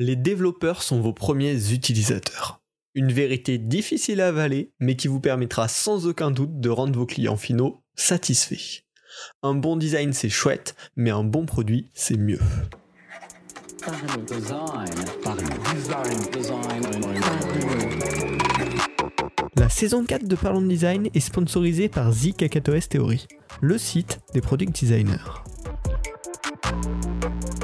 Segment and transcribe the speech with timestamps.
[0.00, 2.60] Les développeurs sont vos premiers utilisateurs.
[2.94, 7.04] Une vérité difficile à avaler, mais qui vous permettra sans aucun doute de rendre vos
[7.04, 8.84] clients finaux satisfaits.
[9.42, 12.38] Un bon design c'est chouette, mais un bon produit c'est mieux.
[19.56, 23.26] La saison 4 de Parlons de Design est sponsorisée par The Theory,
[23.60, 25.16] le site des product designers.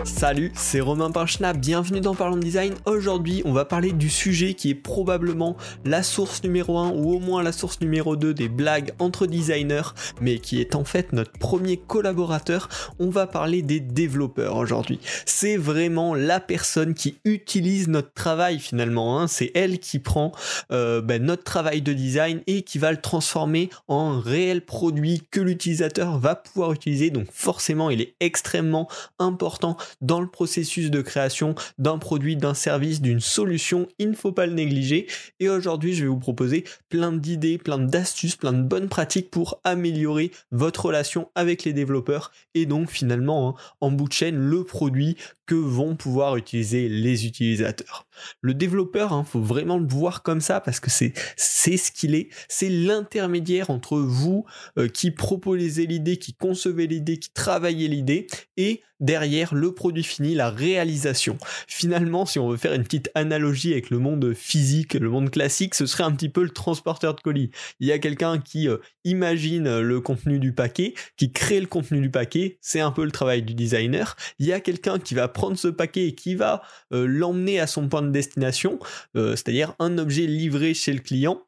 [0.04, 2.74] Salut, c'est Romain Pinchna, bienvenue dans Parlons de Design.
[2.84, 5.56] Aujourd'hui, on va parler du sujet qui est probablement
[5.86, 9.94] la source numéro 1 ou au moins la source numéro 2 des blagues entre designers,
[10.20, 12.68] mais qui est en fait notre premier collaborateur.
[12.98, 15.00] On va parler des développeurs aujourd'hui.
[15.24, 19.18] C'est vraiment la personne qui utilise notre travail finalement.
[19.18, 19.26] Hein.
[19.26, 20.32] C'est elle qui prend
[20.70, 25.40] euh, ben, notre travail de design et qui va le transformer en réel produit que
[25.40, 27.08] l'utilisateur va pouvoir utiliser.
[27.08, 28.86] Donc forcément, il est extrêmement
[29.18, 33.88] important dans le processus de création d'un produit, d'un service, d'une solution.
[33.98, 35.06] Il ne faut pas le négliger.
[35.40, 39.60] Et aujourd'hui, je vais vous proposer plein d'idées, plein d'astuces, plein de bonnes pratiques pour
[39.64, 44.64] améliorer votre relation avec les développeurs et donc finalement, hein, en bout de chaîne, le
[44.64, 48.06] produit que vont pouvoir utiliser les utilisateurs.
[48.40, 52.14] Le développeur, il hein, faut vraiment le voir comme ça parce que c'est ce qu'il
[52.14, 54.44] est, c'est l'intermédiaire entre vous
[54.78, 60.34] euh, qui proposez l'idée, qui concevez l'idée, qui travaillez l'idée et derrière le produit fini,
[60.34, 61.36] la réalisation.
[61.68, 65.74] Finalement, si on veut faire une petite analogie avec le monde physique, le monde classique,
[65.74, 67.50] ce serait un petit peu le transporteur de colis.
[67.80, 72.00] Il y a quelqu'un qui euh, imagine le contenu du paquet, qui crée le contenu
[72.00, 74.16] du paquet, c'est un peu le travail du designer.
[74.38, 76.62] Il y a quelqu'un qui va prendre ce paquet et qui va
[76.92, 78.78] euh, l'emmener à son point de destination,
[79.16, 81.42] euh, c'est-à-dire un objet livré chez le client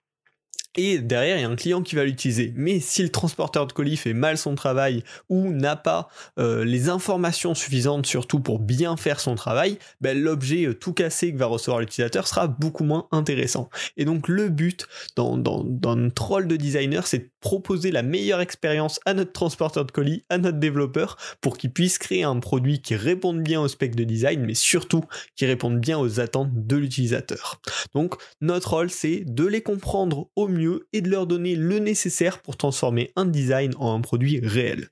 [0.77, 2.53] et derrière il y a un client qui va l'utiliser.
[2.57, 6.89] Mais si le transporteur de colis fait mal son travail ou n'a pas euh, les
[6.89, 11.47] informations suffisantes surtout pour bien faire son travail, ben, l'objet euh, tout cassé que va
[11.47, 13.71] recevoir l'utilisateur sera beaucoup moins intéressant.
[13.97, 18.99] Et donc le but dans, dans, dans rôle de designer, c'est proposer la meilleure expérience
[19.07, 22.97] à notre transporteur de colis, à notre développeur, pour qu'il puisse créer un produit qui
[22.97, 25.05] réponde bien au spec de design, mais surtout
[25.37, 27.61] qui réponde bien aux attentes de l'utilisateur.
[27.95, 32.43] Donc notre rôle, c'est de les comprendre au mieux et de leur donner le nécessaire
[32.43, 34.89] pour transformer un design en un produit réel.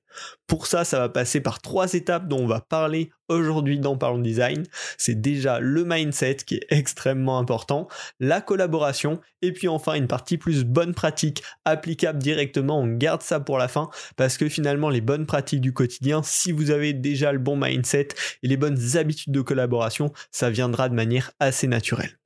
[0.47, 4.19] Pour ça, ça va passer par trois étapes dont on va parler aujourd'hui dans Parlons
[4.19, 4.65] Design.
[4.99, 7.89] C'est déjà le mindset qui est extrêmement important,
[8.21, 12.81] la collaboration et puis enfin une partie plus bonne pratique applicable directement.
[12.81, 16.53] On garde ça pour la fin parce que finalement les bonnes pratiques du quotidien, si
[16.53, 18.09] vous avez déjà le bon mindset
[18.43, 22.19] et les bonnes habitudes de collaboration, ça viendra de manière assez naturelle.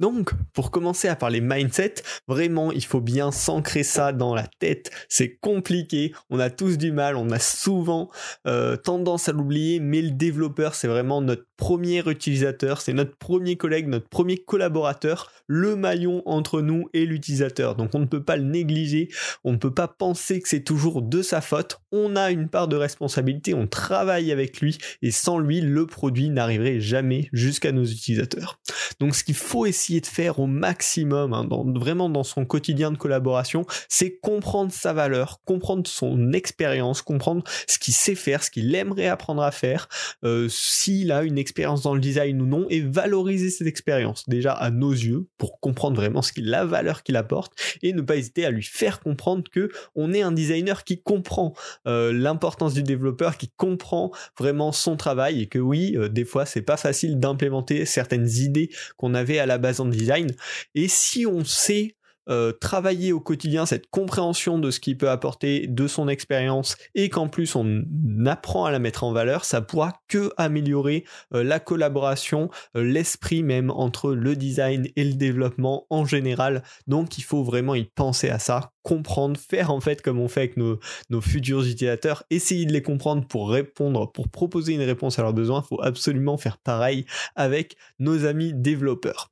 [0.00, 1.94] Donc, pour commencer à parler mindset,
[2.28, 4.90] vraiment, il faut bien s'ancrer ça dans la tête.
[5.08, 8.10] C'est compliqué, on a tous du mal, on a souvent
[8.46, 13.56] euh, tendance à l'oublier, mais le développeur, c'est vraiment notre premier utilisateur, c'est notre premier
[13.56, 17.76] collègue, notre premier collaborateur, le maillon entre nous et l'utilisateur.
[17.76, 19.08] Donc, on ne peut pas le négliger,
[19.44, 21.80] on ne peut pas penser que c'est toujours de sa faute.
[21.92, 26.28] On a une part de responsabilité, on travaille avec lui, et sans lui, le produit
[26.28, 28.60] n'arriverait jamais jusqu'à nos utilisateurs.
[29.00, 32.98] Donc, ce qu'il faut essayer de faire au maximum, hein, vraiment dans son quotidien de
[32.98, 38.74] collaboration, c'est comprendre sa valeur, comprendre son expérience, comprendre ce qu'il sait faire, ce qu'il
[38.74, 39.88] aimerait apprendre à faire,
[40.24, 44.52] euh, s'il a une expérience dans le design ou non, et valoriser cette expérience déjà
[44.52, 47.52] à nos yeux pour comprendre vraiment ce qu'il la valeur qu'il apporte
[47.82, 51.54] et ne pas hésiter à lui faire comprendre que on est un designer qui comprend
[51.86, 56.46] euh, l'importance du développeur, qui comprend vraiment son travail et que oui, euh, des fois
[56.46, 60.34] c'est pas facile d'implémenter certaines idées qu'on avait à la base en design.
[60.74, 61.96] Et si on sait
[62.28, 67.08] euh, travailler au quotidien cette compréhension de ce qu'il peut apporter de son expérience et
[67.08, 67.84] qu'en plus on
[68.26, 71.04] apprend à la mettre en valeur, ça pourra que améliorer
[71.34, 76.64] euh, la collaboration, euh, l'esprit même entre le design et le développement en général.
[76.88, 80.40] Donc il faut vraiment y penser à ça, comprendre, faire en fait comme on fait
[80.40, 85.22] avec nos futurs utilisateurs, essayer de les comprendre pour répondre, pour proposer une réponse à
[85.22, 85.62] leurs besoins.
[85.64, 87.06] Il faut absolument faire pareil
[87.36, 89.30] avec nos amis développeurs.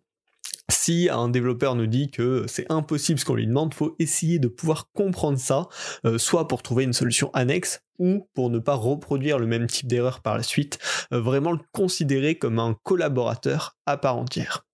[0.86, 4.48] Si un développeur nous dit que c'est impossible ce qu'on lui demande, faut essayer de
[4.48, 5.66] pouvoir comprendre ça,
[6.04, 9.86] euh, soit pour trouver une solution annexe, ou pour ne pas reproduire le même type
[9.86, 10.78] d'erreur par la suite,
[11.12, 14.64] euh, vraiment le considérer comme un collaborateur à part entière.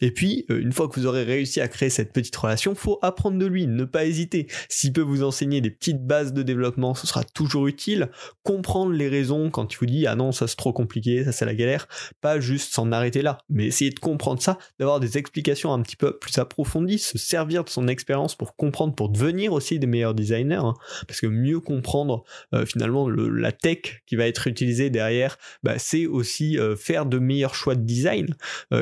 [0.00, 2.98] Et puis, euh, une fois que vous aurez réussi à créer cette petite relation, faut
[3.02, 4.46] apprendre de lui, ne pas hésiter.
[4.68, 8.10] S'il peut vous enseigner des petites bases de développement, ce sera toujours utile.
[8.42, 11.44] Comprendre les raisons quand il vous dit ah non, ça c'est trop compliqué, ça c'est
[11.44, 11.88] la galère,
[12.20, 15.96] pas juste s'en arrêter là, mais essayer de comprendre ça, d'avoir des explications un petit
[15.96, 20.14] peu plus approfondies, se servir de son expérience pour comprendre, pour devenir aussi des meilleurs
[20.14, 20.74] designers, hein.
[21.06, 22.24] parce que mieux comprendre
[22.54, 27.54] euh, finalement la tech qui va être utilisée derrière, bah, c'est aussi faire de meilleurs
[27.54, 28.34] choix de design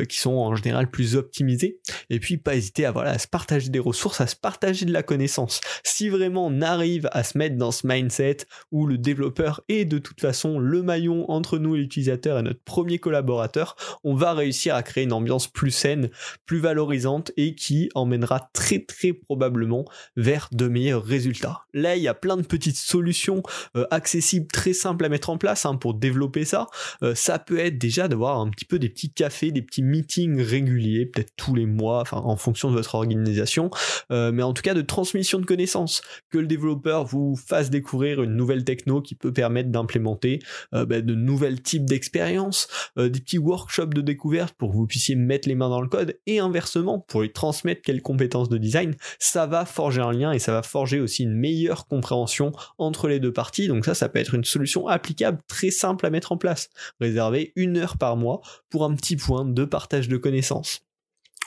[0.09, 1.81] qui sont en général plus optimisés.
[2.11, 5.61] Et puis pas hésiter à se partager des ressources, à se partager de la connaissance.
[5.85, 8.39] Si vraiment on arrive à se mettre dans ce mindset
[8.71, 12.99] où le développeur est de toute façon le maillon entre nous l'utilisateur et notre premier
[12.99, 16.11] collaborateur, on va réussir à créer une ambiance plus saine,
[16.47, 19.85] plus valorisante et qui emmènera très très probablement
[20.17, 21.61] vers de meilleurs résultats.
[21.75, 23.43] Là, il y a plein de petites solutions
[23.79, 26.67] euh, accessibles, très simples à mettre en place hein, pour développer ça.
[27.03, 30.41] Euh, ça peut être déjà d'avoir un petit peu des petits cafés, des petits meetings
[30.41, 33.71] réguliers, peut-être tous les mois, enfin en fonction de votre organisation,
[34.11, 38.23] euh, mais en tout cas de transmission de connaissances, que le développeur vous fasse découvrir
[38.23, 40.41] une nouvelle techno qui peut permettre d'implémenter
[40.73, 45.49] bah, de nouvelles types d'expériences, des petits workshops de découverte pour que vous puissiez mettre
[45.49, 49.47] les mains dans le code et inversement pour lui transmettre quelles compétences de design, ça
[49.47, 53.33] va forger un lien et ça va forger aussi une meilleure compréhension entre les deux
[53.33, 53.68] parties.
[53.69, 56.71] Donc ça, ça peut être une solution applicable très simple à mettre en place.
[57.01, 60.88] Réserver une heure par mois pour un petit point de partage de connaissances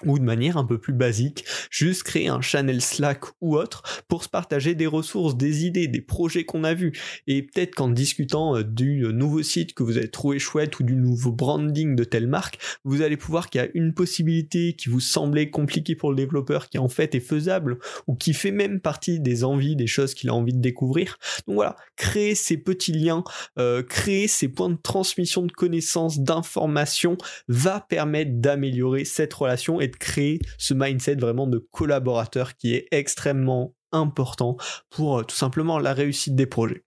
[0.05, 4.23] ou de manière un peu plus basique, juste créer un channel Slack ou autre pour
[4.23, 6.93] se partager des ressources, des idées, des projets qu'on a vus.
[7.27, 10.83] Et peut-être qu'en discutant euh, du euh, nouveau site que vous avez trouvé chouette ou
[10.83, 14.89] du nouveau branding de telle marque, vous allez pouvoir qu'il y a une possibilité qui
[14.89, 17.77] vous semblait compliquée pour le développeur qui en fait est faisable
[18.07, 21.17] ou qui fait même partie des envies, des choses qu'il a envie de découvrir.
[21.47, 23.23] Donc voilà, créer ces petits liens,
[23.57, 29.87] euh, créer ces points de transmission de connaissances, d'informations va permettre d'améliorer cette relation et
[29.97, 34.57] créer ce mindset vraiment de collaborateur qui est extrêmement important
[34.89, 36.83] pour euh, tout simplement la réussite des projets.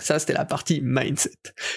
[0.00, 1.30] Ça, c'était la partie mindset.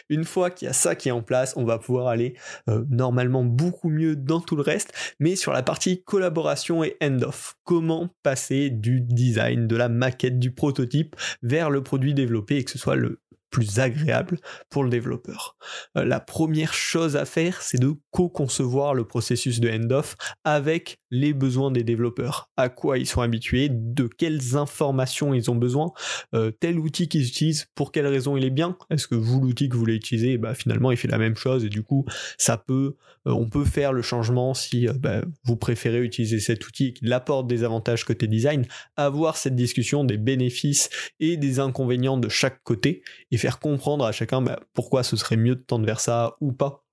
[0.09, 2.35] Une fois qu'il y a ça qui est en place, on va pouvoir aller
[2.67, 7.55] euh, normalement beaucoup mieux dans tout le reste, mais sur la partie collaboration et end-off.
[7.63, 12.71] Comment passer du design, de la maquette, du prototype vers le produit développé et que
[12.71, 14.39] ce soit le plus agréable
[14.69, 15.57] pour le développeur.
[15.97, 21.33] Euh, la première chose à faire, c'est de co-concevoir le processus de end-off avec les
[21.33, 25.91] besoins des développeurs, à quoi ils sont habitués, de quelles informations ils ont besoin,
[26.33, 28.77] euh, tel outil qu'ils utilisent, pour quelles raisons il est bien.
[28.89, 31.63] Est-ce que vous, l'outil que vous voulez utiliser, bah, finalement, il fait la même chose
[31.63, 32.05] et du coup,
[32.37, 32.95] ça peut,
[33.27, 37.47] euh, on peut faire le changement si bah, vous préférez utiliser cet outil qui apporte
[37.47, 38.65] des avantages côté design,
[38.95, 40.89] avoir cette discussion des bénéfices
[41.19, 43.03] et des inconvénients de chaque côté
[43.37, 46.83] faire comprendre à chacun bah, pourquoi ce serait mieux de tendre vers ça ou pas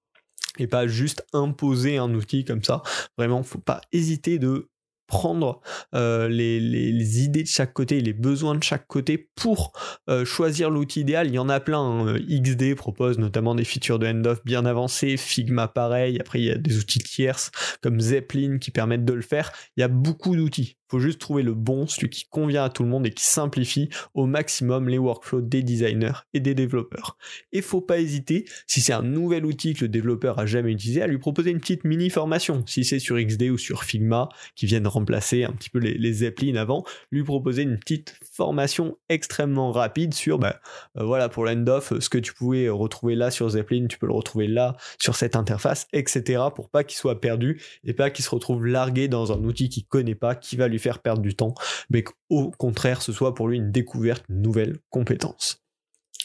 [0.58, 2.82] et pas juste imposer un outil comme ça.
[3.18, 4.68] Vraiment, faut pas hésiter de
[5.06, 5.60] prendre
[5.94, 9.72] euh, les, idées de chaque côté, les besoins de chaque côté pour
[10.08, 11.28] euh, choisir l'outil idéal.
[11.28, 11.80] Il y en a plein.
[11.80, 12.16] Hein.
[12.18, 16.18] XD propose notamment des features de end-off bien avancées, Figma pareil.
[16.20, 17.50] Après, il y a des outils tierces
[17.82, 19.52] comme Zeppelin qui permettent de le faire.
[19.76, 22.82] Il y a beaucoup d'outils faut juste trouver le bon, celui qui convient à tout
[22.82, 27.16] le monde et qui simplifie au maximum les workflows des designers et des développeurs.
[27.52, 31.02] Et faut pas hésiter, si c'est un nouvel outil que le développeur a jamais utilisé,
[31.02, 32.64] à lui proposer une petite mini formation.
[32.66, 36.24] Si c'est sur XD ou sur Figma, qui viennent remplacer un petit peu les, les
[36.56, 40.60] avant, lui proposer une petite formation extrêmement rapide sur, bah,
[40.96, 44.12] euh, voilà, pour l'end-off, ce que tu pouvais retrouver là sur Zeppelin, tu peux le
[44.12, 46.42] retrouver là sur cette interface, etc.
[46.54, 49.86] pour pas qu'il soit perdu et pas qu'il se retrouve largué dans un outil qu'il
[49.86, 51.54] connaît pas, qui va lui faire perdre du temps,
[51.90, 55.62] mais qu'au contraire, ce soit pour lui une découverte, une nouvelle compétence.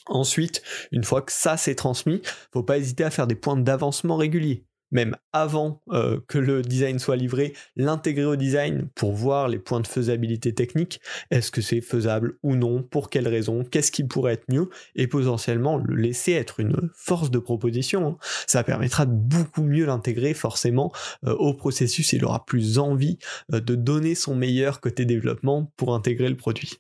[0.06, 4.18] Ensuite, une fois que ça s'est transmis, faut pas hésiter à faire des points d'avancement
[4.18, 9.60] réguliers même avant euh, que le design soit livré, l'intégrer au design pour voir les
[9.60, 11.00] points de faisabilité technique.
[11.32, 12.84] Est-ce que c'est faisable ou non?
[12.84, 14.70] Pour quelles raisons Qu'est-ce qui pourrait être mieux?
[14.96, 18.08] Et potentiellement le laisser être une force de proposition.
[18.08, 18.18] Hein.
[18.48, 20.92] Ça permettra de beaucoup mieux l'intégrer forcément
[21.26, 22.14] euh, au processus.
[22.14, 23.18] Il aura plus envie
[23.54, 26.80] euh, de donner son meilleur côté développement pour intégrer le produit.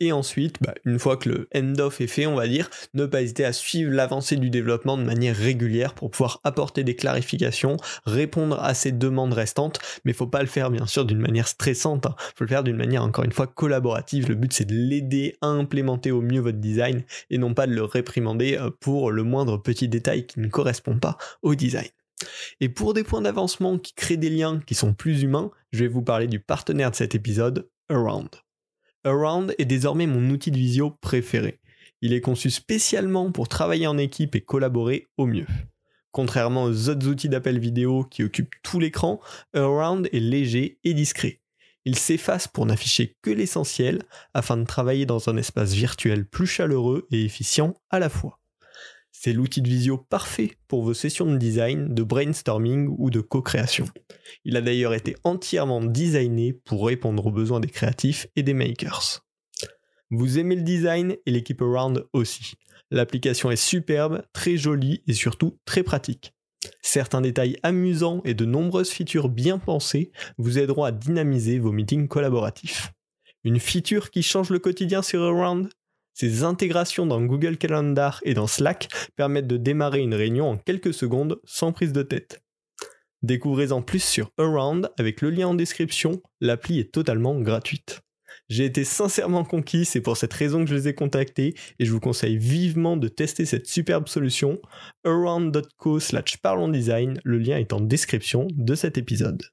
[0.00, 3.22] Et ensuite, bah, une fois que le end-off est fait, on va dire, ne pas
[3.22, 7.76] hésiter à suivre l'avancée du développement de manière régulière pour pouvoir apporter des clarifications,
[8.06, 12.06] répondre à ces demandes restantes, mais faut pas le faire bien sûr d'une manière stressante,
[12.06, 12.14] hein.
[12.36, 14.28] faut le faire d'une manière encore une fois collaborative.
[14.28, 17.74] Le but c'est de l'aider à implémenter au mieux votre design et non pas de
[17.74, 21.88] le réprimander euh, pour le moindre petit détail qui ne correspond pas au design.
[22.60, 25.88] Et pour des points d'avancement qui créent des liens qui sont plus humains, je vais
[25.88, 28.28] vous parler du partenaire de cet épisode, Around.
[29.08, 31.58] Around est désormais mon outil de visio préféré.
[32.02, 35.46] Il est conçu spécialement pour travailler en équipe et collaborer au mieux.
[36.12, 39.20] Contrairement aux autres outils d'appel vidéo qui occupent tout l'écran,
[39.54, 41.40] Around est léger et discret.
[41.84, 44.02] Il s'efface pour n'afficher que l'essentiel
[44.34, 48.37] afin de travailler dans un espace virtuel plus chaleureux et efficient à la fois.
[49.12, 53.86] C'est l'outil de visio parfait pour vos sessions de design, de brainstorming ou de co-création.
[54.44, 59.24] Il a d'ailleurs été entièrement designé pour répondre aux besoins des créatifs et des makers.
[60.10, 62.54] Vous aimez le design et l'équipe Around aussi.
[62.90, 66.32] L'application est superbe, très jolie et surtout très pratique.
[66.80, 72.08] Certains détails amusants et de nombreuses features bien pensées vous aideront à dynamiser vos meetings
[72.08, 72.92] collaboratifs.
[73.44, 75.68] Une feature qui change le quotidien sur Around
[76.20, 80.92] Ces intégrations dans Google Calendar et dans Slack permettent de démarrer une réunion en quelques
[80.92, 82.42] secondes sans prise de tête.
[83.22, 88.00] Découvrez-en plus sur Around avec le lien en description, l'appli est totalement gratuite.
[88.48, 91.92] J'ai été sincèrement conquis, c'est pour cette raison que je les ai contactés et je
[91.92, 94.60] vous conseille vivement de tester cette superbe solution.
[95.04, 99.44] around.co slash design, le lien est en description de cet épisode.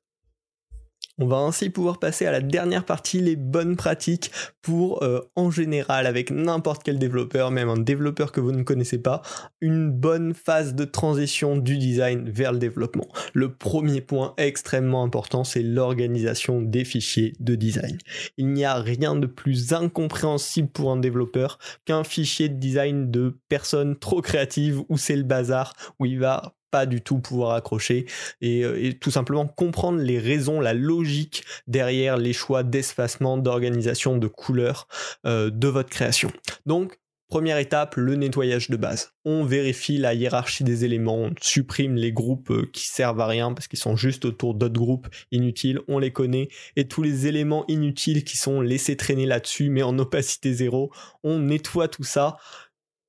[1.18, 4.32] On va ainsi pouvoir passer à la dernière partie, les bonnes pratiques
[4.62, 9.02] pour, euh, en général, avec n'importe quel développeur, même un développeur que vous ne connaissez
[9.02, 9.22] pas,
[9.62, 13.08] une bonne phase de transition du design vers le développement.
[13.34, 17.98] Le premier point extrêmement important, c'est l'organisation des fichiers de design.
[18.36, 23.40] Il n'y a rien de plus incompréhensible pour un développeur qu'un fichier de design de
[23.48, 26.56] personnes trop créatives où c'est le bazar, où il va
[26.86, 28.06] du tout pouvoir accrocher
[28.44, 34.28] euh, et, tout simplement comprendre les raisons, la logique derrière les choix d'espacement, d'organisation, de
[34.28, 34.88] couleurs
[35.26, 36.32] euh, de votre création.
[36.66, 39.12] Donc, Première étape, le nettoyage de base.
[39.26, 43.52] On vérifie la hiérarchie des éléments, on supprime les groupes euh, qui servent à rien
[43.52, 47.66] parce qu'ils sont juste autour d'autres groupes inutiles, on les connaît, et tous les éléments
[47.68, 50.92] inutiles qui sont laissés traîner là-dessus mais en opacité zéro,
[51.24, 52.38] on nettoie tout ça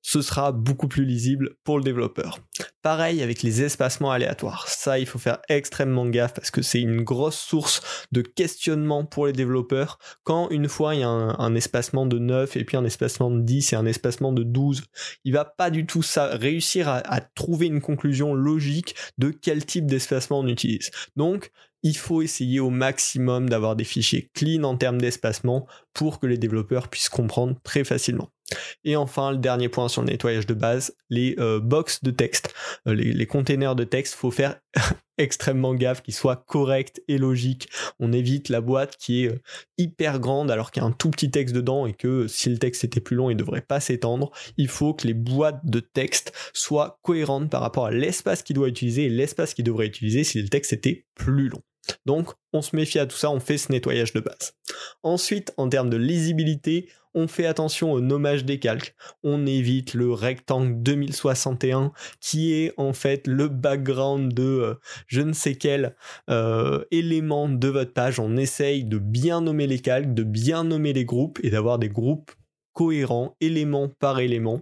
[0.07, 2.39] ce sera beaucoup plus lisible pour le développeur.
[2.81, 4.65] Pareil avec les espacements aléatoires.
[4.69, 9.27] Ça, il faut faire extrêmement gaffe parce que c'est une grosse source de questionnement pour
[9.27, 9.99] les développeurs.
[10.23, 13.41] Quand une fois il y a un, espacement de 9 et puis un espacement de
[13.41, 14.85] 10 et un espacement de 12,
[15.25, 20.39] il va pas du tout réussir à trouver une conclusion logique de quel type d'espacement
[20.39, 20.89] on utilise.
[21.17, 21.51] Donc,
[21.87, 26.37] il faut essayer au maximum d'avoir des fichiers clean en termes d'espacement pour que les
[26.37, 28.29] développeurs puissent comprendre très facilement.
[28.83, 32.53] Et enfin, le dernier point sur le nettoyage de base, les euh, box de texte,
[32.89, 34.59] euh, les, containers de texte, faut faire
[35.17, 37.69] extrêmement gaffe qu'ils soient corrects et logiques.
[37.99, 39.41] On évite la boîte qui est euh,
[39.77, 42.57] hyper grande alors qu'il y a un tout petit texte dedans et que si le
[42.57, 44.31] texte était plus long, il ne devrait pas s'étendre.
[44.57, 48.67] Il faut que les boîtes de texte soient cohérentes par rapport à l'espace qu'il doit
[48.67, 51.61] utiliser et l'espace qu'il devrait utiliser si le texte était plus long.
[52.05, 54.53] Donc, on se méfie à tout ça, on fait ce nettoyage de base.
[55.03, 58.95] Ensuite, en termes de lisibilité, on fait attention au nommage des calques.
[59.23, 64.75] On évite le rectangle 2061 qui est en fait le background de euh,
[65.07, 65.95] je ne sais quel
[66.29, 68.19] euh, élément de votre page.
[68.19, 71.89] On essaye de bien nommer les calques, de bien nommer les groupes et d'avoir des
[71.89, 72.31] groupes
[72.73, 74.61] cohérents, élément par élément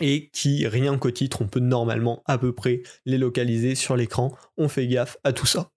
[0.00, 4.34] et qui, rien qu'au titre, on peut normalement à peu près les localiser sur l'écran.
[4.56, 5.70] On fait gaffe à tout ça.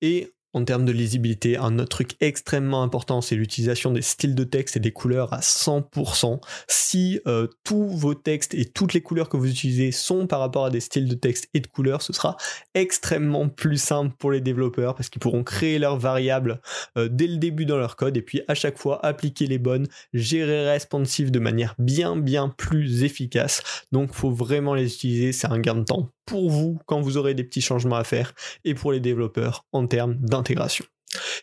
[0.00, 4.44] Et en termes de lisibilité, un autre truc extrêmement important, c'est l'utilisation des styles de
[4.44, 6.40] texte et des couleurs à 100%.
[6.68, 10.66] Si euh, tous vos textes et toutes les couleurs que vous utilisez sont par rapport
[10.66, 12.36] à des styles de texte et de couleurs, ce sera
[12.74, 16.60] extrêmement plus simple pour les développeurs parce qu'ils pourront créer leurs variables
[16.98, 19.88] euh, dès le début dans leur code et puis à chaque fois appliquer les bonnes,
[20.12, 23.62] gérer responsive de manière bien bien plus efficace.
[23.90, 27.34] Donc faut vraiment les utiliser, c'est un gain de temps pour vous quand vous aurez
[27.34, 30.84] des petits changements à faire et pour les développeurs en termes d'intégration.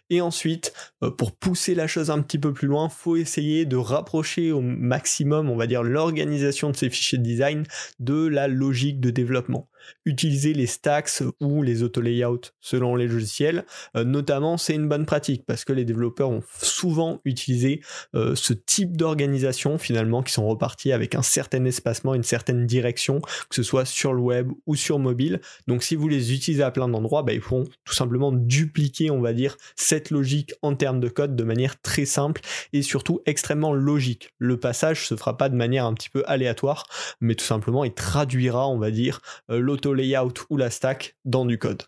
[0.10, 3.76] Et ensuite, euh, pour pousser la chose un petit peu plus loin, faut essayer de
[3.76, 7.66] rapprocher au maximum, on va dire, l'organisation de ces fichiers de design
[8.00, 9.69] de la logique de développement.
[10.06, 15.46] Utiliser les stacks ou les auto-layouts selon les logiciels, euh, notamment, c'est une bonne pratique
[15.46, 17.82] parce que les développeurs ont souvent utilisé
[18.16, 23.22] euh, ce type d'organisation finalement qui sont repartis avec un certain espacement, une certaine direction,
[23.22, 25.42] que ce soit sur le web ou sur mobile.
[25.68, 29.22] Donc si vous les utilisez à plein d'endroits, bah, ils pourront tout simplement dupliquer, on
[29.22, 32.42] va dire, cette logique en termes de code de manière très simple
[32.74, 34.34] et surtout extrêmement logique.
[34.38, 36.86] Le passage se fera pas de manière un petit peu aléatoire,
[37.22, 41.60] mais tout simplement il traduira, on va dire, euh, l'auto-layout ou la stack dans du
[41.60, 41.84] code.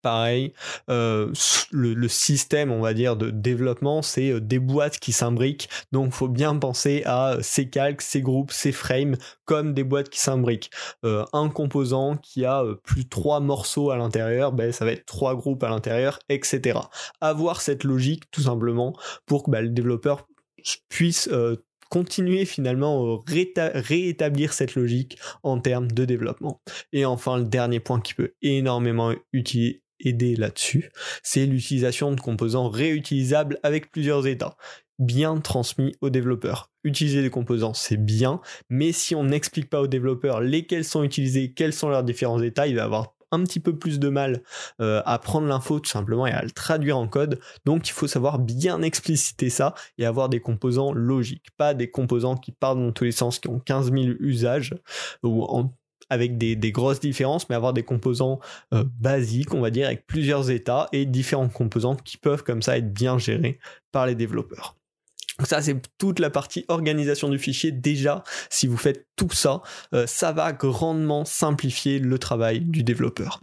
[0.00, 0.54] Pareil,
[0.88, 1.32] euh,
[1.70, 5.68] le, système, on va dire, de développement, c'est euh, des boîtes qui s'imbriquent.
[5.92, 10.08] Donc, faut bien penser à euh, ces calques, ces groupes, ces frames comme des boîtes
[10.08, 10.70] qui s'imbriquent.
[11.02, 15.62] un composant qui a plus trois morceaux à l'intérieur, ben, ça va être trois groupes
[15.62, 16.78] à l'intérieur, etc.
[17.20, 18.96] Avoir cette logique, tout simplement,
[19.26, 20.26] pour que ben, le développeur
[20.88, 21.28] puisse
[21.94, 23.22] continuer finalement
[23.56, 26.60] à réétablir cette logique en termes de développement.
[26.92, 29.12] Et enfin, le dernier point qui peut énormément
[30.00, 30.90] aider là-dessus,
[31.22, 34.56] c'est l'utilisation de composants réutilisables avec plusieurs états
[34.98, 36.72] bien transmis aux développeurs.
[36.82, 41.52] Utiliser des composants, c'est bien, mais si on n'explique pas aux développeurs lesquels sont utilisés,
[41.52, 44.42] quels sont leurs différents états, il va avoir un petit peu plus de mal
[44.80, 47.40] euh, à prendre l'info tout simplement et à le traduire en code.
[47.64, 52.36] Donc il faut savoir bien expliciter ça et avoir des composants logiques, pas des composants
[52.36, 54.74] qui partent dans tous les sens, qui ont 15 000 usages
[55.22, 55.44] ou
[56.10, 58.40] avec des, grosses différences, mais avoir des composants
[58.72, 62.76] euh, basiques, on va dire, avec plusieurs états et différents composants qui peuvent comme ça
[62.76, 63.58] être bien gérés
[63.92, 64.76] par les développeurs.
[65.42, 67.72] Ça, c'est toute la partie organisation du fichier.
[67.72, 69.62] Déjà, si vous faites tout ça,
[69.92, 73.40] euh, ça va grandement simplifier le travail du développeur.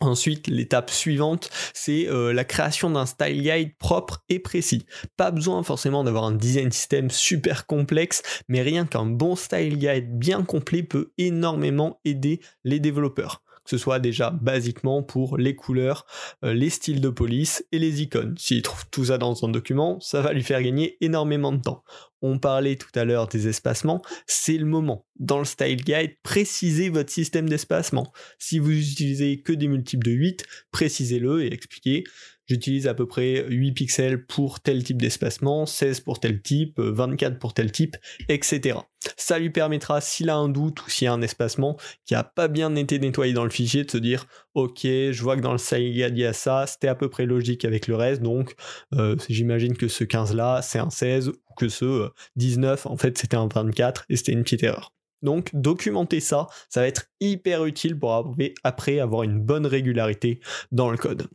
[0.00, 4.84] Ensuite, l'étape suivante, c'est euh, la création d'un style guide propre et précis.
[5.16, 10.18] Pas besoin forcément d'avoir un design system super complexe, mais rien qu'un bon style guide
[10.18, 16.06] bien complet peut énormément aider les développeurs que ce soit déjà basiquement pour les couleurs,
[16.44, 18.34] euh, les styles de police et les icônes.
[18.38, 21.82] S'il trouve tout ça dans son document, ça va lui faire gagner énormément de temps.
[22.22, 25.04] On parlait tout à l'heure des espacements, c'est le moment.
[25.18, 28.12] Dans le style guide, précisez votre système d'espacement.
[28.38, 32.04] Si vous utilisez que des multiples de 8, précisez-le et expliquez
[32.48, 37.38] j'utilise à peu près 8 pixels pour tel type d'espacement, 16 pour tel type, 24
[37.38, 37.96] pour tel type,
[38.28, 38.78] etc.
[39.16, 42.24] Ça lui permettra, s'il a un doute ou s'il y a un espacement qui a
[42.24, 45.52] pas bien été nettoyé dans le fichier, de se dire ok, je vois que dans
[45.52, 48.54] le guide il y a ça, c'était à peu près logique avec le reste, donc
[48.94, 53.16] euh, j'imagine que ce 15 là c'est un 16 ou que ce 19 en fait
[53.18, 54.92] c'était un 24 et c'était une petite erreur.
[55.22, 58.26] Donc documenter ça, ça va être hyper utile pour
[58.64, 60.40] après avoir une bonne régularité
[60.72, 61.28] dans le code.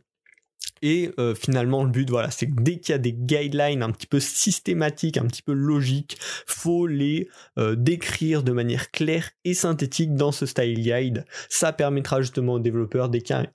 [0.82, 3.90] Et euh, finalement, le but, voilà, c'est que dès qu'il y a des guidelines un
[3.90, 9.54] petit peu systématiques, un petit peu logiques, faut les euh, décrire de manière claire et
[9.54, 11.24] synthétique dans ce style guide.
[11.48, 13.50] Ça permettra justement aux développeurs, dès qu'il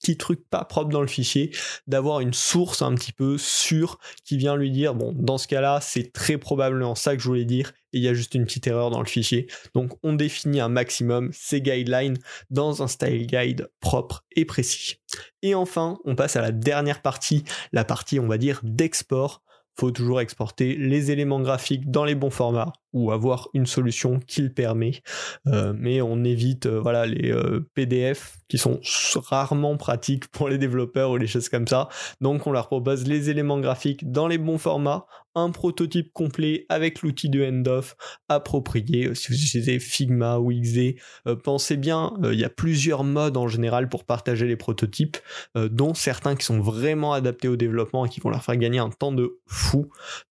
[0.00, 1.50] petit truc pas propre dans le fichier,
[1.86, 5.80] d'avoir une source un petit peu sûre qui vient lui dire bon dans ce cas-là
[5.82, 8.66] c'est très probablement ça que je voulais dire et il y a juste une petite
[8.66, 9.46] erreur dans le fichier.
[9.74, 12.18] Donc on définit un maximum ces guidelines
[12.50, 14.96] dans un style guide propre et précis.
[15.42, 19.42] Et enfin, on passe à la dernière partie, la partie on va dire d'export
[19.78, 24.42] faut toujours exporter les éléments graphiques dans les bons formats ou avoir une solution qui
[24.42, 25.02] le permet.
[25.46, 28.80] Euh, mais on évite euh, voilà, les euh, PDF qui sont
[29.28, 31.88] rarement pratiques pour les développeurs ou les choses comme ça.
[32.20, 37.02] Donc on leur propose les éléments graphiques dans les bons formats, un prototype complet avec
[37.02, 37.94] l'outil de end-off
[38.28, 39.14] approprié.
[39.14, 40.96] Si vous utilisez Figma ou XD,
[41.44, 45.18] pensez bien, il y a plusieurs modes en général pour partager les prototypes,
[45.54, 48.90] dont certains qui sont vraiment adaptés au développement et qui vont leur faire gagner un
[48.90, 49.67] temps de fou.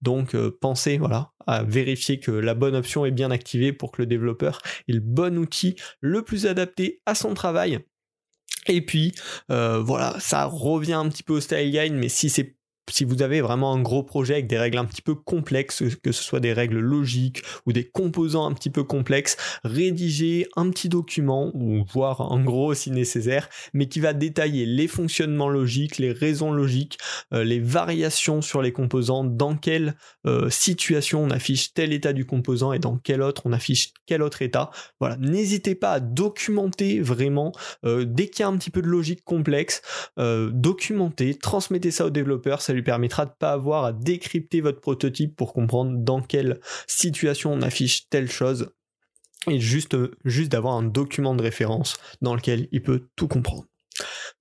[0.01, 4.05] Donc pensez voilà, à vérifier que la bonne option est bien activée pour que le
[4.05, 7.79] développeur ait le bon outil le plus adapté à son travail.
[8.67, 9.13] Et puis
[9.51, 12.56] euh, voilà, ça revient un petit peu au style guide, mais si c'est
[12.89, 16.11] si vous avez vraiment un gros projet avec des règles un petit peu complexes, que
[16.11, 20.89] ce soit des règles logiques ou des composants un petit peu complexes, rédigez un petit
[20.89, 26.11] document, ou voire en gros si nécessaire, mais qui va détailler les fonctionnements logiques, les
[26.11, 26.97] raisons logiques,
[27.33, 29.95] euh, les variations sur les composants, dans quelle
[30.25, 34.21] euh, situation on affiche tel état du composant et dans quel autre on affiche quel
[34.21, 34.69] autre état.
[34.99, 37.51] Voilà, n'hésitez pas à documenter vraiment,
[37.85, 39.81] euh, dès qu'il y a un petit peu de logique complexe,
[40.17, 45.53] documenter, transmettez ça aux développeurs, lui permettra de pas avoir à décrypter votre prototype pour
[45.53, 48.71] comprendre dans quelle situation on affiche telle chose
[49.49, 53.65] et juste, juste d'avoir un document de référence dans lequel il peut tout comprendre.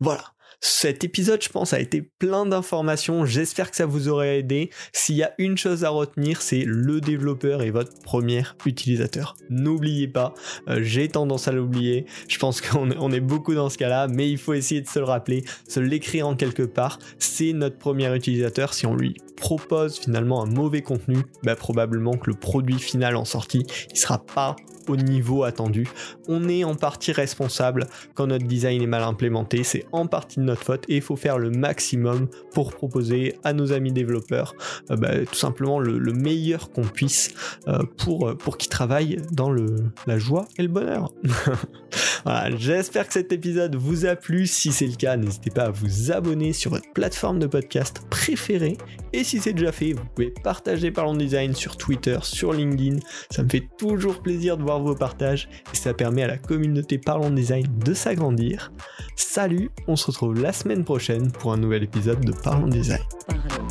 [0.01, 0.36] Voilà.
[0.61, 3.25] Cet épisode, je pense, a été plein d'informations.
[3.27, 4.71] J'espère que ça vous aurait aidé.
[4.93, 9.37] S'il y a une chose à retenir, c'est le développeur et votre premier utilisateur.
[9.51, 10.35] N'oubliez pas,
[10.69, 12.07] euh, j'ai tendance à l'oublier.
[12.29, 15.05] Je pense qu'on est beaucoup dans ce cas-là, mais il faut essayer de se le
[15.05, 16.99] rappeler, se l'écrire en quelque part.
[17.19, 18.73] C'est notre premier utilisateur.
[18.75, 23.25] Si on lui propose finalement un mauvais contenu, bah, probablement que le produit final en
[23.25, 24.57] sortie, il sera pas
[24.89, 25.89] au niveau attendu.
[26.29, 30.63] On est en partie responsable quand notre design est mal implémenté, c'est en partie notre
[30.63, 34.55] faute et il faut faire le maximum pour proposer à nos amis développeurs
[34.91, 37.35] euh, bah, tout simplement le, meilleur qu'on puisse
[37.69, 41.13] euh, pour, pour qu'ils travaillent dans le, la joie et le bonheur.
[42.27, 44.49] voilà, j'espère que cet épisode vous a plu.
[44.49, 48.77] Si c'est le cas, n'hésitez pas à vous abonner sur votre plateforme de podcast préférée.
[49.13, 52.97] Et si c'est déjà fait, vous pouvez partager Parlons Design sur Twitter, sur LinkedIn.
[53.31, 56.99] Ça me fait toujours plaisir de voir vos partages et ça permet à la communauté
[56.99, 58.73] Parlons Design de s'agrandir.
[59.15, 62.99] Salut, on se retrouve la semaine prochaine pour un nouvel épisode de Parlons Design.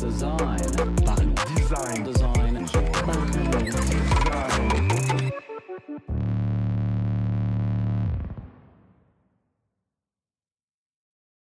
[0.00, 1.05] design.